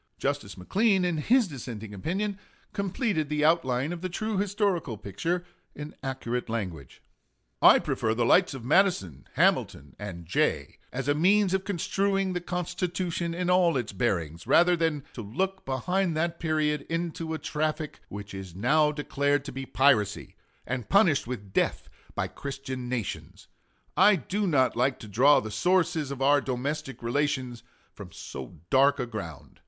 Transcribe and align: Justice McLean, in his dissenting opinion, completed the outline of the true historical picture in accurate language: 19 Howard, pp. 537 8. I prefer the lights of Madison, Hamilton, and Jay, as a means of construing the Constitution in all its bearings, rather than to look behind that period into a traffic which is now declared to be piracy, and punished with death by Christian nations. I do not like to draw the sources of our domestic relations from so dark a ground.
Justice 0.17 0.57
McLean, 0.57 1.05
in 1.05 1.17
his 1.17 1.47
dissenting 1.47 1.93
opinion, 1.93 2.39
completed 2.73 3.29
the 3.29 3.45
outline 3.45 3.93
of 3.93 4.01
the 4.01 4.09
true 4.09 4.35
historical 4.39 4.97
picture 4.97 5.45
in 5.75 5.93
accurate 6.01 6.49
language: 6.49 7.03
19 7.61 7.69
Howard, 7.69 7.83
pp. 7.83 7.85
537 7.85 7.85
8. 7.85 7.85
I 7.85 7.85
prefer 7.85 8.15
the 8.15 8.25
lights 8.25 8.53
of 8.55 8.65
Madison, 8.65 9.27
Hamilton, 9.35 9.95
and 9.99 10.25
Jay, 10.25 10.79
as 10.91 11.07
a 11.07 11.13
means 11.13 11.53
of 11.53 11.63
construing 11.63 12.33
the 12.33 12.41
Constitution 12.41 13.35
in 13.35 13.51
all 13.51 13.77
its 13.77 13.93
bearings, 13.93 14.47
rather 14.47 14.75
than 14.75 15.03
to 15.13 15.21
look 15.21 15.65
behind 15.65 16.17
that 16.17 16.39
period 16.39 16.81
into 16.89 17.35
a 17.35 17.37
traffic 17.37 17.99
which 18.09 18.33
is 18.33 18.55
now 18.55 18.91
declared 18.91 19.45
to 19.45 19.51
be 19.51 19.67
piracy, 19.67 20.35
and 20.65 20.89
punished 20.89 21.27
with 21.27 21.53
death 21.53 21.89
by 22.15 22.27
Christian 22.27 22.89
nations. 22.89 23.47
I 23.95 24.15
do 24.15 24.47
not 24.47 24.75
like 24.75 24.97
to 24.97 25.07
draw 25.07 25.39
the 25.39 25.51
sources 25.51 26.09
of 26.09 26.23
our 26.23 26.41
domestic 26.41 27.03
relations 27.03 27.61
from 27.93 28.11
so 28.11 28.55
dark 28.71 28.97
a 28.99 29.05
ground. 29.05 29.59